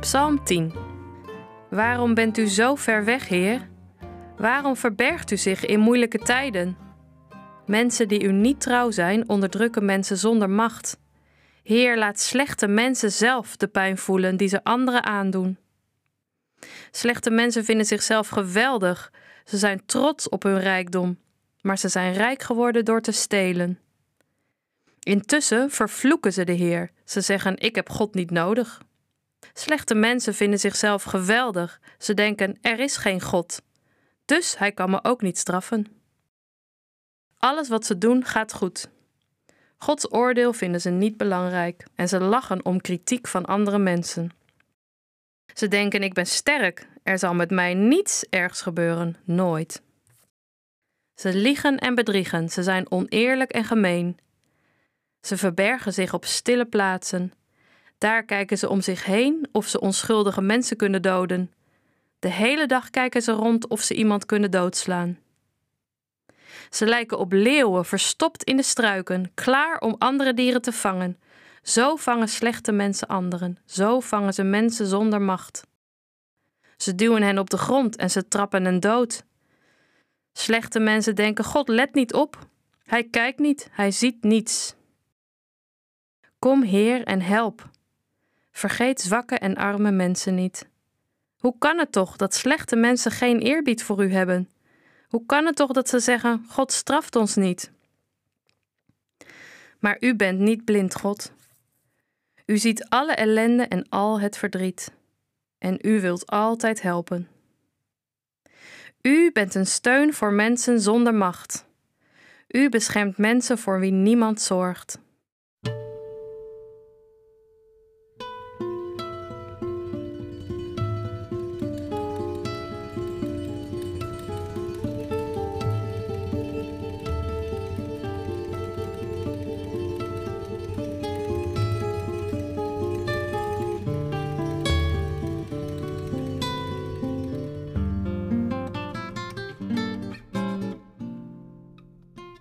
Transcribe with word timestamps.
Psalm 0.00 0.44
10. 0.44 0.72
Waarom 1.70 2.14
bent 2.14 2.38
u 2.38 2.46
zo 2.46 2.74
ver 2.74 3.04
weg, 3.04 3.28
Heer? 3.28 3.68
Waarom 4.36 4.76
verbergt 4.76 5.30
u 5.30 5.36
zich 5.36 5.66
in 5.66 5.80
moeilijke 5.80 6.18
tijden? 6.18 6.76
Mensen 7.66 8.08
die 8.08 8.22
u 8.22 8.32
niet 8.32 8.60
trouw 8.60 8.90
zijn, 8.90 9.28
onderdrukken 9.28 9.84
mensen 9.84 10.16
zonder 10.16 10.50
macht. 10.50 10.98
Heer, 11.62 11.98
laat 11.98 12.20
slechte 12.20 12.66
mensen 12.66 13.12
zelf 13.12 13.56
de 13.56 13.66
pijn 13.66 13.98
voelen 13.98 14.36
die 14.36 14.48
ze 14.48 14.64
anderen 14.64 15.04
aandoen. 15.04 15.58
Slechte 16.90 17.30
mensen 17.30 17.64
vinden 17.64 17.86
zichzelf 17.86 18.28
geweldig. 18.28 19.12
Ze 19.44 19.56
zijn 19.56 19.82
trots 19.86 20.28
op 20.28 20.42
hun 20.42 20.60
rijkdom, 20.60 21.18
maar 21.60 21.78
ze 21.78 21.88
zijn 21.88 22.12
rijk 22.12 22.42
geworden 22.42 22.84
door 22.84 23.00
te 23.00 23.12
stelen. 23.12 23.78
Intussen 25.00 25.70
vervloeken 25.70 26.32
ze 26.32 26.44
de 26.44 26.52
Heer. 26.52 26.90
Ze 27.04 27.20
zeggen: 27.20 27.58
Ik 27.58 27.74
heb 27.74 27.88
God 27.88 28.14
niet 28.14 28.30
nodig. 28.30 28.86
Slechte 29.58 29.94
mensen 29.94 30.34
vinden 30.34 30.58
zichzelf 30.58 31.02
geweldig. 31.02 31.80
Ze 31.98 32.14
denken: 32.14 32.58
Er 32.60 32.78
is 32.78 32.96
geen 32.96 33.20
God. 33.20 33.62
Dus 34.24 34.58
hij 34.58 34.72
kan 34.72 34.90
me 34.90 35.04
ook 35.04 35.22
niet 35.22 35.38
straffen. 35.38 35.86
Alles 37.38 37.68
wat 37.68 37.86
ze 37.86 37.98
doen 37.98 38.24
gaat 38.24 38.52
goed. 38.52 38.88
Gods 39.76 40.12
oordeel 40.12 40.52
vinden 40.52 40.80
ze 40.80 40.90
niet 40.90 41.16
belangrijk 41.16 41.86
en 41.94 42.08
ze 42.08 42.20
lachen 42.20 42.64
om 42.64 42.80
kritiek 42.80 43.26
van 43.26 43.44
andere 43.44 43.78
mensen. 43.78 44.30
Ze 45.54 45.68
denken: 45.68 46.02
Ik 46.02 46.14
ben 46.14 46.26
sterk, 46.26 46.88
er 47.02 47.18
zal 47.18 47.34
met 47.34 47.50
mij 47.50 47.74
niets 47.74 48.24
ergs 48.30 48.62
gebeuren, 48.62 49.16
nooit. 49.24 49.82
Ze 51.14 51.34
liegen 51.34 51.78
en 51.78 51.94
bedriegen, 51.94 52.48
ze 52.48 52.62
zijn 52.62 52.90
oneerlijk 52.90 53.50
en 53.50 53.64
gemeen. 53.64 54.18
Ze 55.20 55.36
verbergen 55.36 55.92
zich 55.92 56.14
op 56.14 56.24
stille 56.24 56.66
plaatsen. 56.66 57.32
Daar 57.98 58.24
kijken 58.24 58.58
ze 58.58 58.68
om 58.68 58.80
zich 58.80 59.04
heen 59.04 59.48
of 59.52 59.66
ze 59.66 59.80
onschuldige 59.80 60.40
mensen 60.40 60.76
kunnen 60.76 61.02
doden. 61.02 61.52
De 62.18 62.28
hele 62.30 62.66
dag 62.66 62.90
kijken 62.90 63.22
ze 63.22 63.32
rond 63.32 63.66
of 63.66 63.80
ze 63.80 63.94
iemand 63.94 64.26
kunnen 64.26 64.50
doodslaan. 64.50 65.18
Ze 66.70 66.86
lijken 66.86 67.18
op 67.18 67.32
leeuwen 67.32 67.84
verstopt 67.84 68.44
in 68.44 68.56
de 68.56 68.62
struiken, 68.62 69.30
klaar 69.34 69.80
om 69.80 69.94
andere 69.98 70.34
dieren 70.34 70.62
te 70.62 70.72
vangen. 70.72 71.18
Zo 71.62 71.96
vangen 71.96 72.28
slechte 72.28 72.72
mensen 72.72 73.08
anderen, 73.08 73.58
zo 73.66 74.00
vangen 74.00 74.34
ze 74.34 74.42
mensen 74.42 74.86
zonder 74.86 75.22
macht. 75.22 75.66
Ze 76.76 76.94
duwen 76.94 77.22
hen 77.22 77.38
op 77.38 77.50
de 77.50 77.58
grond 77.58 77.96
en 77.96 78.10
ze 78.10 78.28
trappen 78.28 78.64
hen 78.64 78.80
dood. 78.80 79.24
Slechte 80.32 80.78
mensen 80.78 81.14
denken: 81.14 81.44
God 81.44 81.68
let 81.68 81.94
niet 81.94 82.14
op. 82.14 82.46
Hij 82.84 83.04
kijkt 83.04 83.38
niet, 83.38 83.68
hij 83.70 83.90
ziet 83.90 84.22
niets. 84.22 84.74
Kom, 86.38 86.62
Heer, 86.62 87.04
en 87.04 87.20
help. 87.20 87.70
Vergeet 88.58 89.00
zwakke 89.00 89.38
en 89.38 89.56
arme 89.56 89.90
mensen 89.90 90.34
niet. 90.34 90.68
Hoe 91.36 91.54
kan 91.58 91.78
het 91.78 91.92
toch 91.92 92.16
dat 92.16 92.34
slechte 92.34 92.76
mensen 92.76 93.10
geen 93.10 93.38
eerbied 93.38 93.82
voor 93.82 94.04
u 94.04 94.12
hebben? 94.12 94.48
Hoe 95.08 95.26
kan 95.26 95.46
het 95.46 95.56
toch 95.56 95.72
dat 95.72 95.88
ze 95.88 95.98
zeggen: 95.98 96.44
God 96.48 96.72
straft 96.72 97.16
ons 97.16 97.34
niet? 97.34 97.70
Maar 99.78 99.96
u 100.00 100.14
bent 100.14 100.38
niet 100.38 100.64
blind, 100.64 100.94
God. 100.94 101.32
U 102.46 102.58
ziet 102.58 102.84
alle 102.88 103.12
ellende 103.12 103.62
en 103.62 103.88
al 103.88 104.20
het 104.20 104.36
verdriet. 104.36 104.92
En 105.58 105.78
u 105.82 106.00
wilt 106.00 106.26
altijd 106.26 106.82
helpen. 106.82 107.28
U 109.02 109.32
bent 109.32 109.54
een 109.54 109.66
steun 109.66 110.14
voor 110.14 110.32
mensen 110.32 110.80
zonder 110.80 111.14
macht. 111.14 111.64
U 112.48 112.68
beschermt 112.68 113.18
mensen 113.18 113.58
voor 113.58 113.80
wie 113.80 113.92
niemand 113.92 114.40
zorgt. 114.40 114.98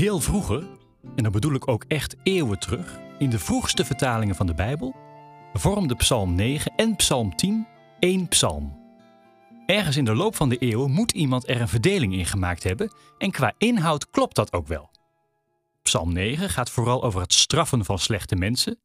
Heel 0.00 0.20
vroeger, 0.20 0.66
en 1.16 1.22
dan 1.22 1.32
bedoel 1.32 1.54
ik 1.54 1.68
ook 1.68 1.84
echt 1.88 2.16
eeuwen 2.22 2.58
terug, 2.58 2.98
in 3.18 3.30
de 3.30 3.38
vroegste 3.38 3.84
vertalingen 3.84 4.34
van 4.34 4.46
de 4.46 4.54
Bijbel, 4.54 4.96
vormden 5.52 5.96
Psalm 5.96 6.34
9 6.34 6.72
en 6.76 6.96
Psalm 6.96 7.36
10 7.36 7.66
één 7.98 8.28
psalm. 8.28 8.78
Ergens 9.66 9.96
in 9.96 10.04
de 10.04 10.14
loop 10.14 10.36
van 10.36 10.48
de 10.48 10.58
eeuwen 10.58 10.90
moet 10.90 11.12
iemand 11.12 11.48
er 11.48 11.60
een 11.60 11.68
verdeling 11.68 12.12
in 12.12 12.26
gemaakt 12.26 12.62
hebben 12.62 12.92
en 13.18 13.30
qua 13.30 13.54
inhoud 13.58 14.10
klopt 14.10 14.34
dat 14.34 14.52
ook 14.52 14.66
wel. 14.66 14.90
Psalm 15.82 16.12
9 16.12 16.50
gaat 16.50 16.70
vooral 16.70 17.02
over 17.02 17.20
het 17.20 17.32
straffen 17.32 17.84
van 17.84 17.98
slechte 17.98 18.36
mensen 18.36 18.80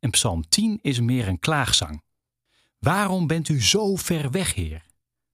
en 0.00 0.10
Psalm 0.10 0.48
10 0.48 0.78
is 0.82 1.00
meer 1.00 1.28
een 1.28 1.38
klaagzang. 1.38 2.02
Waarom 2.78 3.26
bent 3.26 3.48
u 3.48 3.62
zo 3.62 3.96
ver 3.96 4.30
weg, 4.30 4.54
Heer? 4.54 4.86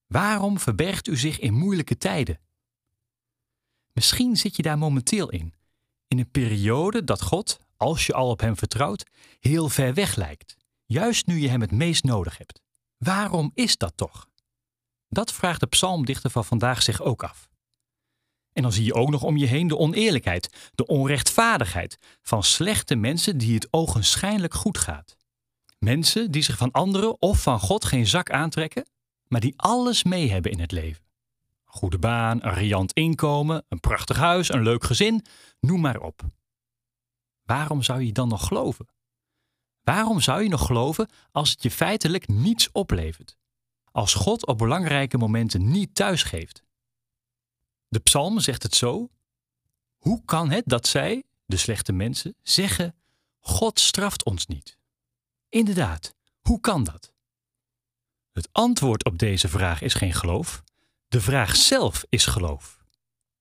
Waarom 0.07 0.59
verbergt 0.59 1.09
u 1.09 1.17
zich 1.17 1.39
in 1.39 1.55
moeilijke 1.55 1.99
tijden? 1.99 2.39
Misschien 3.93 4.37
zit 4.37 4.57
je 4.57 4.63
daar 4.63 4.79
momenteel 4.79 5.31
in. 5.31 5.55
In 6.09 6.19
een 6.19 6.31
periode 6.31 7.05
dat 7.05 7.23
God, 7.23 7.59
als 7.77 8.07
je 8.07 8.13
al 8.13 8.31
op 8.31 8.41
Hem 8.41 8.57
vertrouwt, 8.57 9.07
heel 9.41 9.69
ver 9.69 9.95
weg 9.95 10.17
lijkt. 10.17 10.57
Juist 10.85 11.27
nu 11.27 11.39
je 11.39 11.49
Hem 11.49 11.61
het 11.61 11.73
meest 11.73 12.05
nodig 12.05 12.39
hebt. 12.39 12.61
Waarom 12.97 13.51
is 13.55 13.77
dat 13.77 13.93
toch? 13.97 14.29
Dat 15.09 15.33
vraagt 15.33 15.61
de 15.61 15.67
psalmdichter 15.67 16.31
van 16.31 16.45
vandaag 16.45 16.83
zich 16.83 17.03
ook 17.03 17.23
af. 17.23 17.49
En 18.53 18.63
dan 18.63 18.73
zie 18.73 18.85
je 18.85 18.95
ook 18.95 19.11
nog 19.11 19.23
om 19.23 19.37
je 19.37 19.47
heen 19.47 19.69
de 19.69 19.77
oneerlijkheid, 19.77 20.71
de 20.75 20.87
onrechtvaardigheid 20.87 21.99
van 22.23 22.43
slechte 22.43 22.95
mensen 22.95 23.39
die 23.39 23.55
het 23.55 23.69
ogenschijnlijk 23.71 24.55
goed 24.55 24.79
gaat. 24.79 25.17
Mensen 25.79 26.31
die 26.31 26.43
zich 26.43 26.57
van 26.57 26.71
anderen 26.71 27.23
of 27.23 27.43
van 27.43 27.61
God 27.61 27.85
geen 27.85 28.07
zak 28.07 28.31
aantrekken, 28.31 28.89
maar 29.27 29.41
die 29.41 29.55
alles 29.57 30.03
mee 30.03 30.31
hebben 30.31 30.53
in 30.53 30.61
het 30.61 30.73
leven 30.73 31.10
goede 31.71 31.99
baan, 31.99 32.45
een 32.45 32.55
riant 32.55 32.93
inkomen, 32.93 33.65
een 33.69 33.81
prachtig 33.81 34.17
huis, 34.17 34.53
een 34.53 34.63
leuk 34.63 34.85
gezin, 34.85 35.25
noem 35.61 35.81
maar 35.81 36.01
op. 36.01 36.23
Waarom 37.43 37.83
zou 37.83 38.03
je 38.03 38.13
dan 38.13 38.29
nog 38.29 38.47
geloven? 38.47 38.87
Waarom 39.83 40.21
zou 40.21 40.43
je 40.43 40.49
nog 40.49 40.67
geloven 40.67 41.09
als 41.33 41.51
het 41.51 41.63
je 41.63 41.71
feitelijk 41.71 42.29
niets 42.29 42.73
oplevert? 42.73 43.39
Als 43.93 44.15
God 44.15 44.47
op 44.47 44.59
belangrijke 44.59 45.19
momenten 45.19 45.71
niet 45.71 45.95
thuisgeeft? 45.95 46.65
De 47.89 47.99
psalm 47.99 48.41
zegt 48.41 48.63
het 48.63 48.75
zo. 48.75 49.11
Hoe 49.97 50.25
kan 50.25 50.51
het 50.51 50.65
dat 50.67 50.87
zij, 50.87 51.25
de 51.45 51.57
slechte 51.57 51.93
mensen, 51.93 52.35
zeggen: 52.43 52.95
God 53.39 53.81
straft 53.81 54.25
ons 54.25 54.47
niet? 54.47 54.79
Inderdaad, 55.49 56.15
hoe 56.41 56.61
kan 56.61 56.85
dat? 56.85 57.13
Het 58.33 58.49
antwoord 58.53 59.05
op 59.05 59.19
deze 59.19 59.49
vraag 59.49 59.83
is 59.83 59.95
geen 59.95 60.13
geloof, 60.13 60.63
de 61.11 61.21
vraag 61.21 61.57
zelf 61.57 62.05
is 62.09 62.27
geloof. 62.27 62.85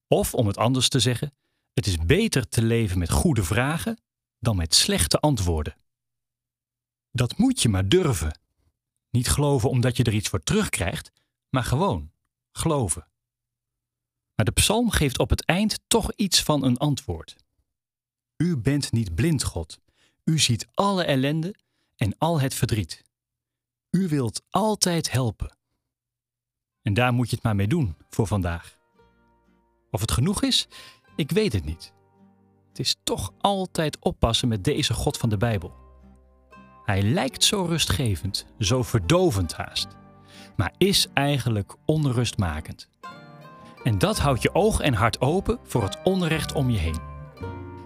Of 0.08 0.34
om 0.34 0.48
het 0.48 0.58
anders 0.58 0.90
te 0.90 1.00
zeggen, 1.00 1.36
het 1.74 1.88
is 1.88 1.98
beter 1.98 2.50
te 2.50 2.62
leven 2.62 2.98
met 2.98 3.10
goede 3.10 3.44
vragen 3.44 4.02
dan 4.40 4.56
met 4.56 4.76
slechte 4.76 5.20
antwoorden. 5.20 5.78
Dat 7.12 7.38
moet 7.38 7.62
je 7.62 7.70
maar 7.70 7.90
durven. 7.90 8.40
Niet 9.10 9.30
geloven 9.30 9.70
omdat 9.70 9.98
je 9.98 10.04
er 10.04 10.14
iets 10.14 10.30
voor 10.30 10.44
terugkrijgt, 10.44 11.12
maar 11.50 11.64
gewoon 11.64 12.12
geloven. 12.52 13.08
Maar 14.36 14.46
de 14.46 14.52
psalm 14.52 14.90
geeft 14.92 15.20
op 15.20 15.30
het 15.30 15.46
eind 15.46 15.80
toch 15.88 16.14
iets 16.14 16.44
van 16.44 16.64
een 16.64 16.78
antwoord. 16.78 17.36
U 18.38 18.58
bent 18.58 18.92
niet 18.92 19.16
blind, 19.16 19.44
God. 19.44 19.80
U 20.24 20.40
ziet 20.40 20.68
alle 20.74 21.04
ellende 21.04 21.56
en 21.96 22.18
al 22.18 22.40
het 22.40 22.54
verdriet. 22.54 23.04
U 23.90 24.08
wilt 24.08 24.42
altijd 24.50 25.12
helpen. 25.12 25.58
En 26.84 26.94
daar 26.94 27.14
moet 27.14 27.30
je 27.30 27.36
het 27.36 27.44
maar 27.44 27.56
mee 27.56 27.68
doen 27.68 27.96
voor 28.10 28.28
vandaag. 28.28 28.78
Of 29.92 30.02
het 30.02 30.12
genoeg 30.12 30.44
is, 30.44 30.68
ik 31.16 31.32
weet 31.32 31.54
het 31.54 31.66
niet. 31.66 31.94
Het 32.70 32.80
is 32.80 32.96
toch 33.04 33.34
altijd 33.38 34.00
oppassen 34.00 34.48
met 34.48 34.64
deze 34.64 34.94
God 34.94 35.18
van 35.18 35.30
de 35.30 35.38
Bijbel. 35.38 35.74
Hij 36.84 37.02
lijkt 37.02 37.44
zo 37.44 37.64
rustgevend, 37.64 38.46
zo 38.60 38.84
verdovend 38.84 39.54
haast, 39.54 39.88
maar 40.56 40.74
is 40.78 41.08
eigenlijk 41.14 41.76
onrustmakend. 41.86 42.90
En 43.84 43.98
dat 43.98 44.20
houdt 44.20 44.42
je 44.42 44.56
oog 44.56 44.80
en 44.80 44.94
hart 44.94 45.22
open 45.22 45.60
voor 45.64 45.84
het 45.84 45.98
onrecht 46.04 46.54
om 46.54 46.70
je 46.70 46.78
heen. 46.78 47.00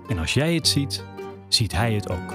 En 0.08 0.18
als 0.18 0.34
jij 0.34 0.54
het 0.54 0.68
ziet, 0.68 1.04
ziet 1.48 1.72
hij 1.72 1.94
het 1.94 2.10
ook. 2.10 2.34